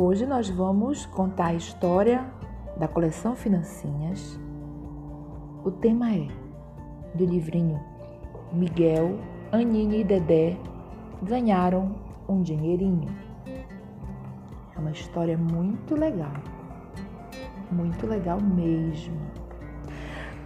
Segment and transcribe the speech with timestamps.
[0.00, 2.24] Hoje nós vamos contar a história
[2.76, 4.38] da coleção Financinhas.
[5.64, 6.28] O tema é
[7.16, 7.80] do livrinho
[8.52, 9.18] Miguel,
[9.50, 10.56] Aninha e Dedé
[11.20, 11.96] ganharam
[12.28, 13.08] um dinheirinho.
[14.76, 16.44] É uma história muito legal.
[17.68, 19.16] Muito legal mesmo.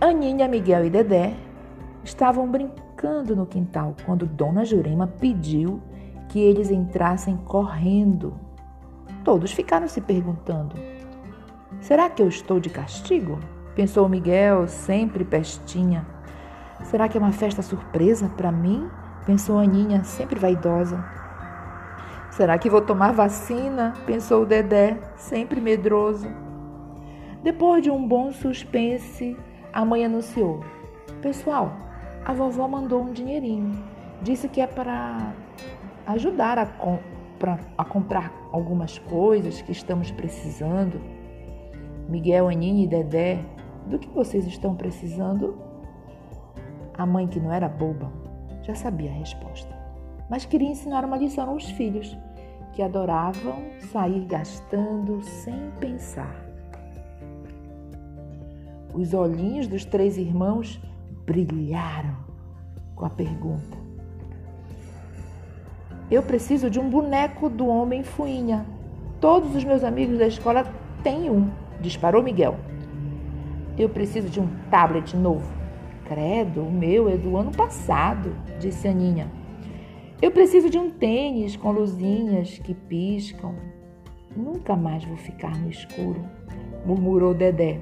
[0.00, 1.36] Aninha, Miguel e Dedé
[2.02, 5.78] estavam brincando no quintal quando Dona Jurema pediu
[6.30, 8.32] que eles entrassem correndo
[9.24, 10.74] Todos ficaram se perguntando:
[11.80, 13.38] será que eu estou de castigo?
[13.74, 16.06] Pensou Miguel, sempre pestinha.
[16.84, 18.88] Será que é uma festa surpresa para mim?
[19.24, 21.02] Pensou Aninha, sempre vaidosa.
[22.30, 23.94] Será que vou tomar vacina?
[24.04, 26.28] Pensou o Dedé, sempre medroso.
[27.42, 29.36] Depois de um bom suspense,
[29.72, 30.64] a mãe anunciou:
[31.20, 31.72] Pessoal,
[32.24, 33.72] a vovó mandou um dinheirinho.
[34.22, 35.32] Disse que é para
[36.06, 36.66] ajudar a,
[37.76, 41.00] a comprar algumas coisas que estamos precisando.
[42.08, 43.44] Miguel, Aninha e Dedé,
[43.86, 45.56] do que vocês estão precisando?
[46.96, 48.12] A mãe, que não era boba,
[48.62, 49.74] já sabia a resposta,
[50.28, 52.16] mas queria ensinar uma lição aos filhos,
[52.72, 53.54] que adoravam
[53.92, 56.34] sair gastando sem pensar.
[58.94, 60.80] Os olhinhos dos três irmãos
[61.26, 62.16] brilharam
[62.94, 63.81] com a pergunta:
[66.12, 68.66] eu preciso de um boneco do homem fuinha.
[69.18, 70.70] Todos os meus amigos da escola
[71.02, 71.50] têm um,
[71.80, 72.56] disparou Miguel.
[73.78, 75.50] Eu preciso de um tablet novo.
[76.04, 79.32] Credo, o meu é do ano passado, disse Aninha.
[80.20, 83.54] Eu preciso de um tênis com luzinhas que piscam.
[84.36, 86.22] Nunca mais vou ficar no escuro,
[86.84, 87.80] murmurou Dedé.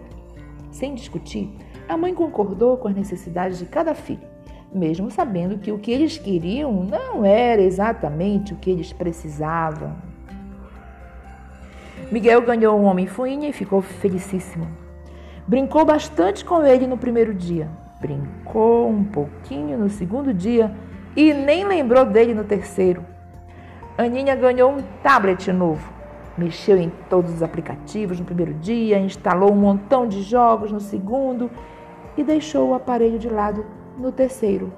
[0.71, 1.51] Sem discutir,
[1.89, 4.31] a mãe concordou com as necessidades de cada filho
[4.73, 9.95] mesmo sabendo que o que eles queriam não era exatamente o que eles precisavam.
[12.11, 14.67] Miguel ganhou um homem fuinha e ficou felicíssimo.
[15.47, 17.69] Brincou bastante com ele no primeiro dia,
[18.01, 20.73] brincou um pouquinho no segundo dia
[21.17, 23.05] e nem lembrou dele no terceiro.
[23.99, 25.93] Aninha ganhou um tablet novo.
[26.39, 31.51] Mexeu em todos os aplicativos no primeiro dia, instalou um montão de jogos no segundo
[32.17, 33.67] e deixou o aparelho de lado
[34.01, 34.73] no terceiro.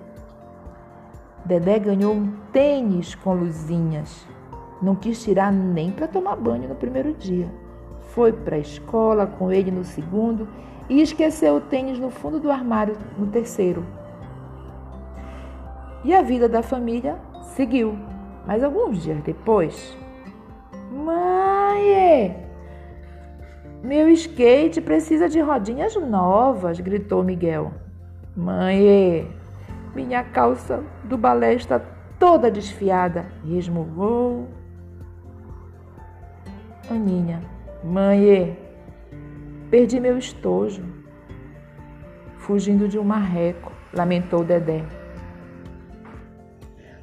[1.45, 4.27] Dedé ganhou um tênis com luzinhas.
[4.81, 7.49] Não quis tirar nem para tomar banho no primeiro dia.
[8.11, 10.49] Foi para a escola com ele no segundo
[10.89, 13.85] e esqueceu o tênis no fundo do armário no terceiro.
[16.05, 17.19] E a vida da família
[17.55, 17.97] seguiu.
[18.47, 19.97] Mas alguns dias depois,
[20.91, 22.37] mãe,
[23.83, 27.73] meu skate precisa de rodinhas novas, gritou Miguel.
[28.35, 29.31] Mãe,
[29.95, 31.79] minha calça do balé está
[32.19, 34.49] toda desfiada, resmungou.
[36.91, 37.43] Aninha,
[37.85, 38.57] mãe,
[39.71, 40.83] perdi meu estojo,
[42.39, 44.83] fugindo de um marreco, lamentou Dedé.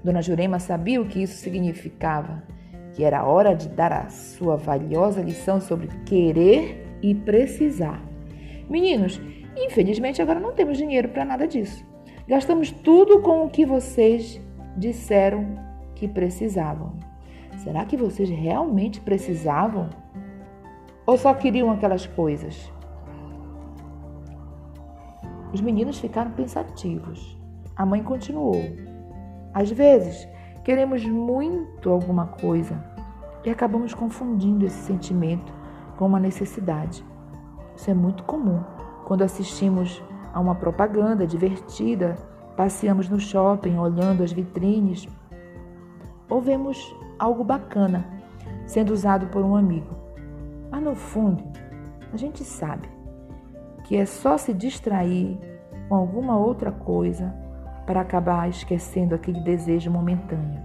[0.04, 2.42] Dona Jurema sabia o que isso significava,
[2.96, 8.02] que era hora de dar a sua valiosa lição sobre querer e precisar.
[8.68, 9.22] Meninos,
[9.60, 11.86] Infelizmente, agora não temos dinheiro para nada disso.
[12.26, 14.42] Gastamos tudo com o que vocês
[14.78, 15.46] disseram
[15.96, 16.94] que precisavam.
[17.58, 19.90] Será que vocês realmente precisavam?
[21.06, 22.72] Ou só queriam aquelas coisas?
[25.54, 27.38] Os meninos ficaram pensativos.
[27.76, 28.56] A mãe continuou.
[29.54, 30.28] Às vezes,
[30.64, 32.82] queremos muito alguma coisa
[33.44, 35.54] e acabamos confundindo esse sentimento
[35.98, 37.04] com uma necessidade.
[37.76, 38.64] Isso é muito comum
[39.10, 42.16] quando assistimos a uma propaganda divertida,
[42.56, 45.08] passeamos no shopping olhando as vitrines,
[46.30, 48.06] ou vemos algo bacana
[48.68, 49.96] sendo usado por um amigo.
[50.70, 51.44] Mas no fundo,
[52.14, 52.88] a gente sabe
[53.86, 55.40] que é só se distrair
[55.88, 57.34] com alguma outra coisa
[57.88, 60.62] para acabar esquecendo aquele desejo momentâneo.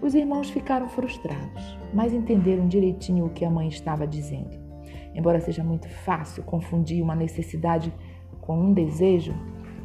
[0.00, 4.59] Os irmãos ficaram frustrados, mas entenderam direitinho o que a mãe estava dizendo.
[5.14, 7.92] Embora seja muito fácil confundir uma necessidade
[8.40, 9.34] com um desejo,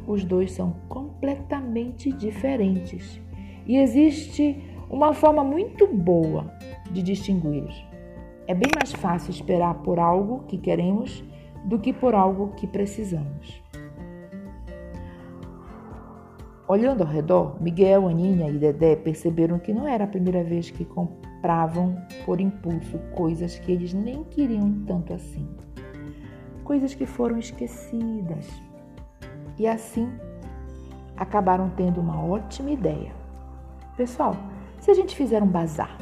[0.06, 3.20] os dois são completamente diferentes.
[3.66, 6.52] E existe uma forma muito boa
[6.90, 7.84] de distingui-los.
[8.46, 11.24] É bem mais fácil esperar por algo que queremos
[11.64, 13.60] do que por algo que precisamos.
[16.68, 20.84] Olhando ao redor, Miguel, Aninha e Dedé perceberam que não era a primeira vez que
[20.84, 25.48] compravam por impulso coisas que eles nem queriam tanto assim.
[26.64, 28.48] Coisas que foram esquecidas.
[29.56, 30.10] E assim
[31.16, 33.12] acabaram tendo uma ótima ideia.
[33.96, 34.34] Pessoal,
[34.80, 35.96] se a gente fizer um bazar,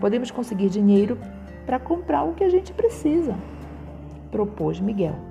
[0.00, 1.16] podemos conseguir dinheiro
[1.64, 3.36] para comprar o que a gente precisa,
[4.32, 5.29] propôs Miguel.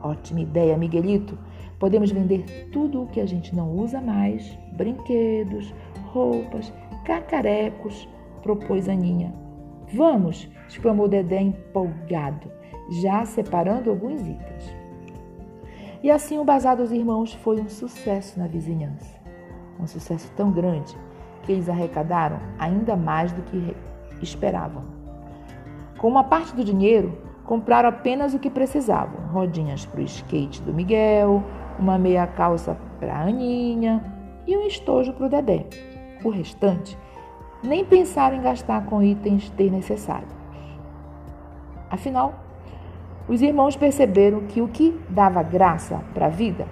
[0.00, 1.38] Ótima ideia, Miguelito.
[1.78, 5.74] Podemos vender tudo o que a gente não usa mais: brinquedos,
[6.12, 6.72] roupas,
[7.04, 8.08] cacarecos,
[8.42, 9.32] propôs Aninha.
[9.92, 10.48] Vamos!
[10.68, 12.50] exclamou Dedé empolgado,
[13.02, 14.74] já separando alguns itens.
[16.02, 19.18] E assim o Bazar dos Irmãos foi um sucesso na vizinhança.
[19.78, 20.96] Um sucesso tão grande
[21.42, 23.76] que eles arrecadaram ainda mais do que
[24.22, 24.84] esperavam.
[25.98, 27.18] Com uma parte do dinheiro,
[27.50, 31.42] compraram apenas o que precisavam: rodinhas para o skate do Miguel,
[31.80, 34.04] uma meia calça para a Aninha
[34.46, 35.66] e um estojo para o Dedé.
[36.22, 36.96] O restante,
[37.60, 40.32] nem pensaram em gastar com itens desnecessários.
[41.90, 42.34] Afinal,
[43.26, 46.68] os irmãos perceberam que o que dava graça para a vida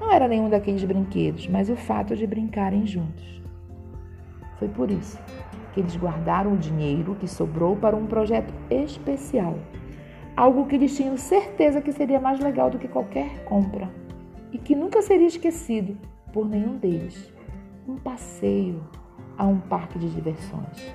[0.00, 3.42] não era nenhum daqueles brinquedos, mas o fato de brincarem juntos.
[4.58, 5.18] Foi por isso
[5.74, 9.56] que eles guardaram o dinheiro que sobrou para um projeto especial,
[10.40, 13.90] algo que eles tinham certeza que seria mais legal do que qualquer compra
[14.50, 15.98] e que nunca seria esquecido
[16.32, 17.30] por nenhum deles.
[17.86, 18.82] Um passeio
[19.36, 20.94] a um parque de diversões,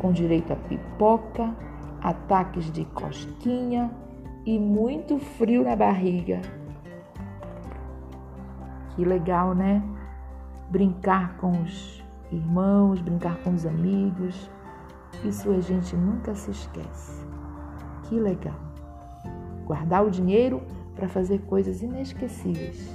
[0.00, 1.52] com direito a pipoca,
[2.00, 3.90] ataques de cosquinha
[4.46, 6.40] e muito frio na barriga.
[8.94, 9.82] Que legal, né?
[10.70, 12.00] Brincar com os
[12.30, 14.48] irmãos, brincar com os amigos.
[15.24, 17.26] Isso a gente nunca se esquece.
[18.04, 18.63] Que legal.
[19.64, 20.62] Guardar o dinheiro
[20.94, 22.90] para fazer coisas inesquecíveis.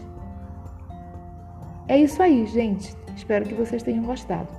[1.87, 2.95] É isso aí, gente.
[3.15, 4.58] Espero que vocês tenham gostado.